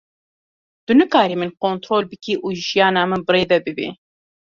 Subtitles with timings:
[0.85, 3.89] Tu nikarî min kontrol bikî û jiyana min bi rê ve bibî.